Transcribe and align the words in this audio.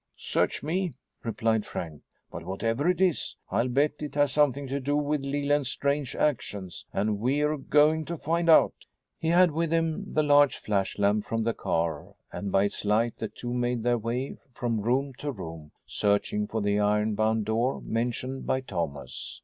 "Search 0.17 0.63
me," 0.63 0.95
replied 1.23 1.63
Frank. 1.63 2.01
"But 2.31 2.43
whatever 2.43 2.89
it 2.89 2.99
is, 2.99 3.35
I'll 3.51 3.67
bet 3.67 3.91
it 4.01 4.15
has 4.15 4.31
something 4.31 4.65
to 4.65 4.79
do 4.79 4.95
with 4.97 5.21
Leland's 5.21 5.69
strange 5.69 6.15
actions. 6.15 6.87
And 6.91 7.19
we're 7.19 7.55
going 7.55 8.05
to 8.05 8.17
find 8.17 8.49
out." 8.49 8.87
He 9.19 9.27
had 9.27 9.51
with 9.51 9.71
him 9.71 10.11
the 10.15 10.23
large 10.23 10.57
flashlamp 10.57 11.25
from 11.25 11.43
the 11.43 11.53
car, 11.53 12.15
and, 12.33 12.51
by 12.51 12.63
its 12.63 12.83
light, 12.83 13.19
the 13.19 13.27
two 13.27 13.53
made 13.53 13.83
their 13.83 13.99
way 13.99 14.37
from 14.55 14.81
room 14.81 15.13
to 15.19 15.31
room 15.31 15.69
searching 15.85 16.47
for 16.47 16.63
the 16.63 16.79
iron 16.79 17.13
bound 17.13 17.45
door 17.45 17.79
mentioned 17.83 18.47
by 18.47 18.61
Thomas. 18.61 19.39